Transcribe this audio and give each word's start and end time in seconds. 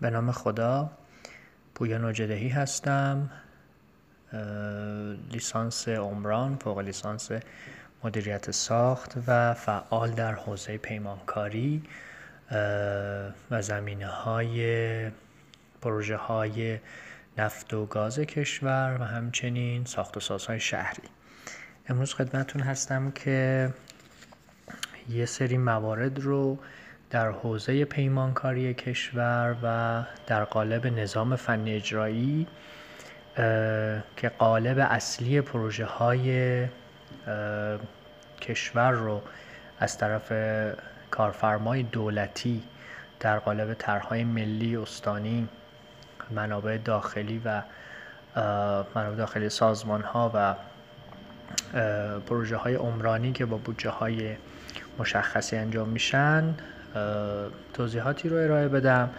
به 0.00 0.10
نام 0.10 0.32
خدا. 0.32 0.90
پویا 1.74 1.98
نجدهی 1.98 2.48
هستم. 2.48 3.30
لیسانس 5.30 5.88
عمران 5.88 6.56
فوق 6.56 6.78
لیسانس 6.78 7.30
مدیریت 8.04 8.50
ساخت 8.50 9.14
و 9.26 9.54
فعال 9.54 10.10
در 10.10 10.34
حوزه 10.34 10.78
پیمانکاری. 10.78 11.82
و 13.50 13.62
زمینه 13.62 14.06
های 14.06 15.10
پروژه 15.82 16.16
های 16.16 16.78
نفت 17.38 17.74
و 17.74 17.86
گاز 17.86 18.18
کشور 18.18 18.96
و 19.00 19.04
همچنین 19.04 19.84
ساخت 19.84 20.16
و 20.16 20.20
سازهای 20.20 20.60
شهری. 20.60 21.08
امروز 21.88 22.14
خدمتون 22.14 22.62
هستم 22.62 23.10
که 23.10 23.70
یه 25.08 25.26
سری 25.26 25.58
موارد 25.58 26.18
رو 26.18 26.58
در 27.10 27.30
حوزه 27.30 27.84
پیمانکاری 27.84 28.74
کشور 28.74 29.56
و 29.62 30.02
در 30.26 30.44
قالب 30.44 30.86
نظام 30.86 31.36
فنی 31.36 31.72
اجرایی 31.72 32.46
که 34.16 34.28
قالب 34.38 34.78
اصلی 34.78 35.40
پروژه 35.40 35.84
های 35.84 36.66
کشور 38.40 38.90
رو 38.90 39.22
از 39.78 39.98
طرف 39.98 40.32
کارفرمای 41.10 41.82
دولتی 41.82 42.62
در 43.20 43.38
قالب 43.38 43.74
طرحهای 43.74 44.24
ملی 44.24 44.76
استانی 44.76 45.48
منابع 46.30 46.78
داخلی 46.78 47.42
و 47.44 47.62
منابع 48.94 49.16
داخلی 49.16 49.48
سازمان 49.48 50.02
ها 50.02 50.30
و 50.34 50.54
پروژه 52.20 52.56
های 52.56 52.74
عمرانی 52.74 53.32
که 53.32 53.46
با 53.46 53.56
بودجه 53.56 53.90
های 53.90 54.36
مشخصی 54.98 55.56
انجام 55.56 55.88
میشن 55.88 56.54
توضیحاتی 57.74 58.28
رو 58.28 58.36
ارائه 58.36 58.68
بدم. 58.68 59.10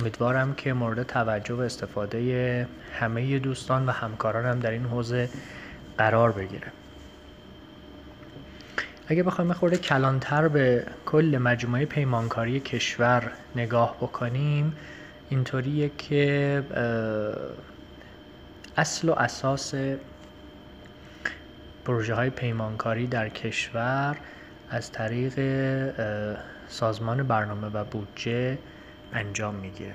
امیدوارم 0.00 0.54
که 0.54 0.72
مورد 0.72 1.02
توجه 1.02 1.54
و 1.54 1.60
استفاده 1.60 2.68
همه 3.00 3.38
دوستان 3.38 3.86
و 3.86 3.90
همکارانم 3.90 4.60
در 4.60 4.70
این 4.70 4.84
حوزه 4.84 5.28
قرار 5.98 6.32
بگیره. 6.32 6.72
اگه 9.08 9.22
بخوایم 9.22 9.52
خورده 9.52 9.76
کلانتر 9.76 10.48
به 10.48 10.86
کل 11.06 11.38
مجموعه 11.42 11.86
پیمانکاری 11.86 12.60
کشور 12.60 13.32
نگاه 13.56 13.96
بکنیم 13.96 14.76
اینطوریه 15.30 15.90
که 15.98 16.62
اصل 18.76 19.08
و 19.08 19.12
اساس 19.12 19.74
پروژه 21.84 22.14
های 22.14 22.30
پیمانکاری 22.30 23.06
در 23.06 23.28
کشور 23.28 24.16
از 24.70 24.92
طریق 24.92 25.34
سازمان 26.68 27.22
برنامه 27.22 27.66
و 27.66 27.84
بودجه 27.84 28.58
انجام 29.12 29.54
می‌گیره 29.54 29.94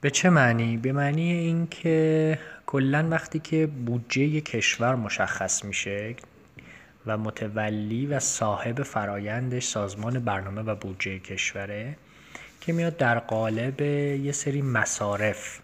به 0.00 0.10
چه 0.10 0.30
معنی؟ 0.30 0.76
به 0.76 0.92
معنی 0.92 1.32
اینکه 1.32 2.38
کلا 2.66 3.08
وقتی 3.10 3.38
که 3.38 3.66
بودجه 3.66 4.40
کشور 4.40 4.94
مشخص 4.94 5.64
میشه 5.64 6.14
و 7.06 7.18
متولی 7.18 8.06
و 8.06 8.20
صاحب 8.20 8.82
فرایندش 8.82 9.64
سازمان 9.64 10.18
برنامه 10.18 10.62
و 10.62 10.74
بودجه 10.74 11.18
کشوره 11.18 11.96
که 12.60 12.72
میاد 12.72 12.96
در 12.96 13.18
قالب 13.18 13.80
یه 13.80 14.32
سری 14.32 14.62
مصارف 14.62 15.60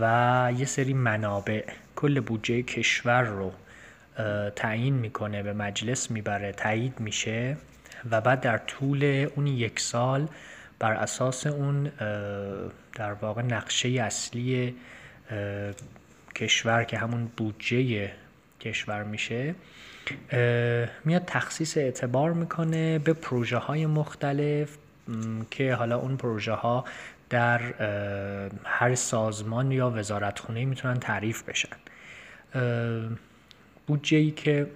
و 0.00 0.52
یه 0.56 0.64
سری 0.64 0.94
منابع 0.94 1.64
کل 1.96 2.20
بودجه 2.20 2.62
کشور 2.62 3.22
رو 3.22 3.52
تعیین 4.56 4.94
می‌کنه 4.94 5.42
به 5.42 5.52
مجلس 5.52 6.10
می‌بره 6.10 6.52
تایید 6.52 7.00
میشه 7.00 7.56
و 8.10 8.20
بعد 8.20 8.40
در 8.40 8.58
طول 8.58 9.26
اون 9.36 9.46
یک 9.46 9.80
سال 9.80 10.28
بر 10.78 10.92
اساس 10.92 11.46
اون 11.46 11.84
در 12.94 13.12
واقع 13.12 13.42
نقشه 13.42 13.88
اصلی 13.88 14.76
کشور 16.34 16.84
که 16.84 16.98
همون 16.98 17.30
بودجه 17.36 18.10
کشور 18.60 19.02
میشه 19.02 19.54
میاد 21.04 21.24
تخصیص 21.26 21.76
اعتبار 21.76 22.32
می‌کنه 22.32 22.98
به 22.98 23.12
پروژه 23.12 23.56
های 23.56 23.86
مختلف 23.86 24.76
که 25.50 25.74
حالا 25.74 25.98
اون 25.98 26.16
پروژه 26.16 26.52
ها 26.52 26.84
در 27.30 27.60
هر 28.64 28.94
سازمان 28.94 29.72
یا 29.72 29.90
وزارتخونه 29.90 30.64
می‌تونن 30.64 30.98
تعریف 30.98 31.42
بشن. 31.42 31.76
بودجه 33.90 34.16
ای 34.16 34.30
که 34.30 34.66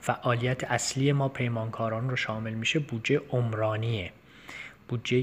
فعالیت 0.00 0.64
اصلی 0.64 1.12
ما 1.12 1.28
پیمانکاران 1.28 2.10
رو 2.10 2.16
شامل 2.16 2.54
میشه 2.54 2.78
بودجه 2.78 3.20
عمرانیه. 3.30 4.12
بودجه 4.88 5.18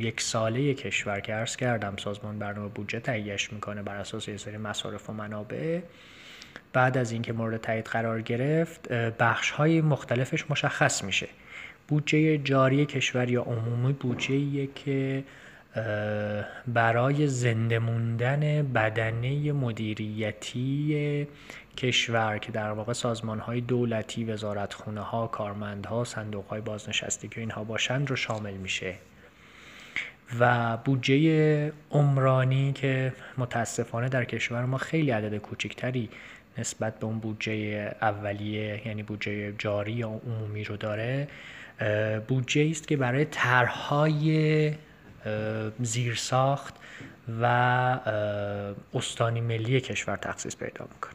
یک 0.00 0.20
ساله 0.20 0.74
کشور 0.74 1.20
که 1.20 1.34
عرض 1.34 1.56
کردم 1.56 1.96
سازمان 1.96 2.38
برنامه 2.38 2.68
بودجه 2.68 3.00
تهیهش 3.00 3.52
می‌کنه 3.52 3.82
بر 3.82 3.96
اساس 3.96 4.28
یه 4.28 4.36
سری 4.36 4.56
مصارف 4.56 5.10
و 5.10 5.12
منابع. 5.12 5.80
بعد 6.72 6.98
از 6.98 7.12
اینکه 7.12 7.32
مورد 7.32 7.60
تایید 7.60 7.86
قرار 7.86 8.22
گرفت 8.22 8.92
بخش 8.92 9.50
های 9.50 9.80
مختلفش 9.80 10.50
مشخص 10.50 11.04
میشه. 11.04 11.28
بودجه 11.88 12.38
جاری 12.38 12.86
کشور 12.86 13.30
یا 13.30 13.42
عمومی 13.42 13.92
بودجه 13.92 14.66
که 14.66 15.24
برای 16.66 17.26
زنده 17.26 17.78
موندن 17.78 18.72
بدنه 18.72 19.52
مدیریتی 19.52 21.26
کشور 21.76 22.38
که 22.38 22.52
در 22.52 22.70
واقع 22.70 22.92
سازمان 22.92 23.38
های 23.38 23.60
دولتی 23.60 24.24
وزارتخونه 24.24 25.00
ها 25.00 25.26
کارمندها 25.26 26.04
صندوق 26.04 26.46
های 26.46 26.60
بازنشستگی 26.60 27.40
اینها 27.40 27.64
باشند 27.64 28.10
رو 28.10 28.16
شامل 28.16 28.54
میشه. 28.54 28.94
و 30.40 30.76
بودجه 30.76 31.72
عمرانی 31.90 32.72
که 32.72 33.12
متاسفانه 33.38 34.08
در 34.08 34.24
کشور 34.24 34.64
ما 34.64 34.78
خیلی 34.78 35.10
عدد 35.10 35.36
کوچکتری 35.36 36.08
نسبت 36.58 36.98
به 36.98 37.06
اون 37.06 37.18
بودجه 37.18 37.52
اولیه 38.02 38.82
یعنی 38.86 39.02
بودجه 39.02 39.52
جاری 39.58 39.92
یا 39.92 40.08
عمومی 40.08 40.64
رو 40.64 40.76
داره 40.76 41.28
بودجه 42.28 42.68
است 42.70 42.88
که 42.88 42.96
برای 42.96 43.24
طرحهای 43.24 44.72
زیرساخت 45.82 46.74
و 47.40 47.44
استانی 48.94 49.40
ملی 49.40 49.80
کشور 49.80 50.16
تخصیص 50.16 50.56
پیدا 50.56 50.88
می‌کنه. 50.94 51.14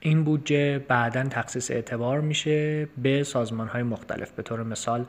این 0.00 0.24
بودجه 0.24 0.78
بعدا 0.78 1.24
تخصیص 1.24 1.70
اعتبار 1.70 2.20
میشه 2.20 2.88
به 2.98 3.24
سازمان 3.24 3.68
های 3.68 3.82
مختلف. 3.82 4.30
به 4.30 4.42
طور 4.42 4.62
مثال 4.62 5.04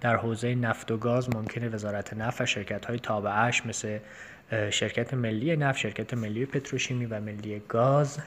در 0.00 0.16
حوزه 0.16 0.54
نفت 0.54 0.90
و 0.90 0.96
گاز 0.96 1.34
ممکنه 1.34 1.68
وزارت 1.68 2.14
نفت 2.14 2.40
و 2.40 2.46
شرکت 2.46 2.84
های 2.86 2.98
تابعش 2.98 3.66
مثل 3.66 3.98
شرکت 4.70 5.14
ملی 5.14 5.56
نفت، 5.56 5.78
شرکت 5.78 6.14
ملی 6.14 6.46
پتروشیمی 6.46 7.06
و 7.06 7.20
ملی 7.20 7.62
گاز 7.68 8.18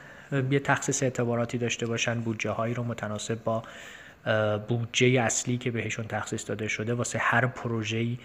یه 0.50 0.58
تخصیص 0.58 1.02
اعتباراتی 1.02 1.58
داشته 1.58 1.86
باشن. 1.86 2.20
بودجه 2.20 2.50
هایی 2.50 2.74
رو 2.74 2.82
متناسب 2.84 3.44
با 3.44 3.62
بودجه 4.68 5.20
اصلی 5.20 5.58
که 5.58 5.70
بهشون 5.70 6.06
تخصیص 6.06 6.48
داده 6.48 6.68
شده 6.68 6.94
واسه 6.94 7.18
هر 7.18 7.46
پروژه‌ای 7.46 8.18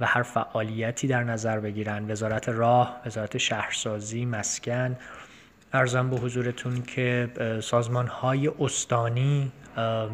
و 0.00 0.06
هر 0.06 0.22
فعالیتی 0.22 1.06
در 1.06 1.24
نظر 1.24 1.60
بگیرن. 1.60 2.10
وزارت 2.10 2.48
راه، 2.48 3.00
وزارت 3.06 3.38
شهرسازی، 3.38 4.24
مسکن 4.24 4.96
ارزم 5.72 6.10
به 6.10 6.16
حضورتون 6.16 6.82
که 6.82 7.28
سازمان 7.62 8.06
های 8.06 8.50
استانی 8.60 9.52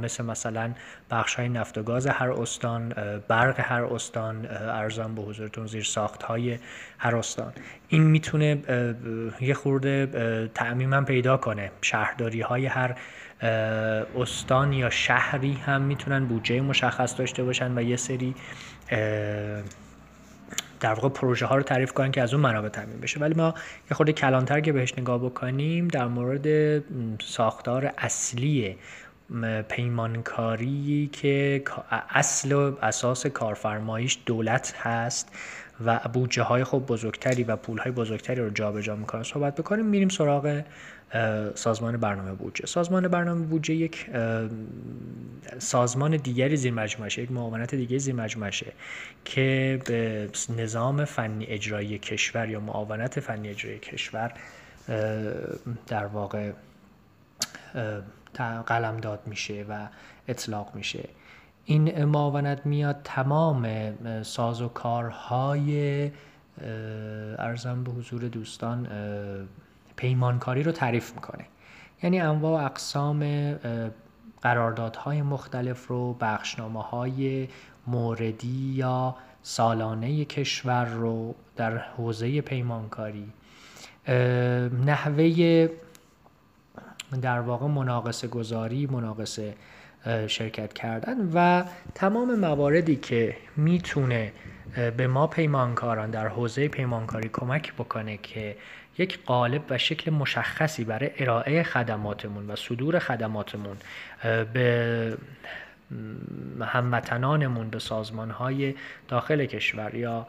مثل 0.03 0.25
مثلا 0.25 0.73
بخش 1.11 1.35
های 1.35 1.49
نفت 1.49 1.79
و 1.79 1.83
گاز 1.83 2.07
هر 2.07 2.31
استان 2.31 2.95
برق 3.29 3.61
هر 3.61 3.85
استان 3.85 4.47
ارزم 4.51 5.15
به 5.15 5.23
حضورتون 5.23 5.67
زیر 5.67 5.85
ساخت 5.85 6.23
های 6.23 6.59
هر 6.99 7.17
استان. 7.17 7.53
این 7.89 8.03
می‌تونه 8.03 8.63
یه 9.41 9.55
خورده 9.55 10.51
تعمیم 10.55 11.05
پیدا 11.05 11.37
کنه. 11.37 11.71
شهرداری 11.83 12.41
های 12.41 12.67
هر 12.67 12.97
استان 14.17 14.73
یا 14.73 14.91
شهری 14.91 15.53
هم 15.53 15.83
می‌تونن 15.83 16.27
بودجه 16.27 16.61
مشخص 16.61 17.19
داشته 17.19 17.45
باشن 17.45 17.79
و 17.79 17.83
یه 17.83 17.97
سری 17.97 18.35
در 20.87 20.95
واقع 20.95 21.09
پروژه 21.09 21.47
ها 21.47 21.57
رو 21.57 21.63
تعریف 21.63 21.93
کنن 21.93 22.11
که 22.11 22.23
از 22.23 22.35
اون 22.35 22.43
منابع 22.43 22.69
تامین 22.69 23.01
بشه. 23.01 23.21
ولی 23.21 23.35
ما 23.35 23.55
یه 23.91 23.95
خورده 23.95 24.13
کلانتر 24.13 24.61
که 24.61 24.73
بهش 24.73 24.99
نگاه 24.99 25.19
بکنیم 25.19 25.89
در 25.89 26.07
مورد 26.07 26.79
ساختار 27.23 27.93
اصلی 27.99 28.77
پیمانکاری 29.69 31.11
که 31.13 31.63
اصل 32.11 32.53
و 32.53 32.77
اساس 32.83 33.27
کارفرماییش 33.27 34.19
دولت 34.27 34.75
هست. 34.79 35.29
و 35.85 36.01
بودجه 36.13 36.43
های 36.43 36.65
خوب 36.65 36.87
بزرگتری 36.87 37.45
و 37.45 37.57
پول 37.57 37.79
های 37.79 37.93
بزرگتری 37.93 38.41
رو 38.41 38.51
جابجا 38.51 38.97
می‌کنه 38.97 39.23
صحبت 39.23 39.55
بکنیم 39.55 39.87
میریم 39.87 40.09
سراغ 40.09 40.63
سازمان 41.55 41.97
برنامه 41.97 42.33
بودجه. 42.33 42.67
سازمان 42.67 43.09
برنامه 43.09 43.47
بودجه 43.47 43.75
یک 43.75 44.11
سازمان 45.59 46.17
دیگری 46.17 46.57
زیر 46.57 46.73
مجموعه 46.73 47.19
یک 47.19 47.33
معاونت 47.33 47.75
دیگه 47.75 47.99
زیر 47.99 48.15
مجموعه 48.15 48.51
که 49.25 49.79
نظام 50.57 51.05
فنی 51.05 51.45
اجرایی 51.47 51.99
کشور 51.99 52.49
یا 52.49 52.61
معاونت 52.61 53.21
فنی 53.21 53.49
اجرایی 53.49 53.79
کشور 53.79 54.33
در 55.87 56.07
واقع 56.07 56.53
قلم 58.67 58.97
داد 58.97 59.21
میشه 59.27 59.65
و 59.69 59.87
اطلاق 60.29 60.75
میشه. 60.75 61.09
این 61.69 62.05
معاونت 62.05 62.67
میاد 62.67 63.01
تمام 63.05 63.69
ساز 64.23 64.63
و 64.63 64.69
کارهای 64.69 66.11
ارزم 67.39 67.85
به 67.85 67.91
حضور 67.91 68.29
دوستان 68.29 68.89
پیمانکاری 69.97 70.63
رو 70.63 70.73
تعریف 70.73 71.15
می‌کنه. 71.15 71.45
یعنی 72.03 72.21
انواع 72.21 72.65
اقسام 72.65 73.53
قراردادهای 74.43 75.23
مختلف 75.23 75.87
رو 75.87 76.17
بخشنامه 76.21 76.83
های 76.83 77.49
موردی 77.87 78.73
یا 78.77 79.17
سالانه 79.43 80.25
کشور 80.25 80.85
رو 80.85 81.35
در 81.57 81.79
حوزه 81.79 82.41
پیمانکاری. 82.41 83.33
نحوه 84.87 85.69
در 87.23 87.41
واقع 87.41 87.67
مناقصه 87.67 88.29
گذاری 88.29 88.87
مناقصه 88.87 89.55
شرکت 90.27 90.73
کردن 90.73 91.31
و 91.35 91.65
تمام 91.95 92.39
مواردی 92.39 92.97
که 92.97 93.37
می‌تونه 93.57 94.33
به 94.97 95.07
ما 95.07 95.27
پیمانکاران 95.27 96.11
در 96.11 96.29
حوزه 96.29 96.69
پیمانکاری 96.69 97.29
کمک 97.33 97.73
بکنه 97.73 98.17
که 98.17 98.57
یک 98.99 99.25
قالب 99.25 99.63
و 99.71 99.79
شکل 99.79 100.11
مشخصی 100.11 100.85
برای 100.85 101.11
ارائه 101.19 101.63
خدماتمون 101.63 102.51
و 102.51 102.57
صدور 102.57 102.99
خدماتمون 102.99 103.77
به 104.53 105.17
هموطنانمون 106.67 107.71
به 107.71 107.79
سازمانهای 107.79 108.75
داخل 109.09 109.45
کشور 109.45 109.95
یا 109.95 110.27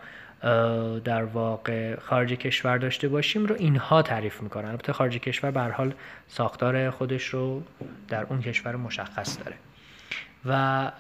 در 1.00 1.24
واقع 1.24 1.96
خارج 2.00 2.34
کشور 2.34 2.78
داشته 2.78 3.08
باشیم 3.08 3.46
رو 3.46 3.56
اینها 3.60 4.02
تعریف 4.02 4.42
می‌کنن. 4.42 4.70
البته 4.70 4.94
خارج 4.94 5.18
کشور 5.18 5.52
به 5.52 5.62
حال 5.62 5.94
ساختار 6.28 6.90
خودش 6.90 7.26
رو 7.26 7.64
در 8.08 8.24
اون 8.24 8.42
کشور 8.42 8.76
مشخص 8.76 9.40
داره. 9.40 9.56
و 10.50 10.92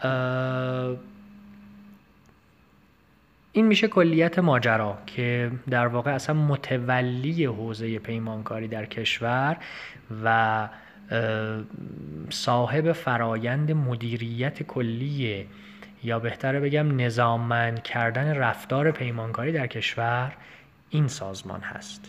این 3.51 3.67
میشه 3.67 3.88
کلیت 3.88 4.39
ماجرا 4.39 4.97
که 5.05 5.51
در 5.69 5.88
واقع 5.88 6.11
اصلا 6.11 6.35
متولی 6.35 7.45
حوزه 7.45 7.99
پیمانکاری 7.99 8.67
در 8.67 8.85
کشور 8.85 9.57
و 10.23 10.69
صاحب 12.29 12.91
فرایند 12.91 13.71
مدیریت 13.71 14.63
کلی 14.63 15.47
یا 16.03 16.19
بهتره 16.19 16.59
بگم 16.59 17.01
نظاممند 17.01 17.83
کردن 17.83 18.35
رفتار 18.35 18.91
پیمانکاری 18.91 19.51
در 19.51 19.67
کشور 19.67 20.33
این 20.89 21.07
سازمان 21.07 21.61
هست. 21.61 22.01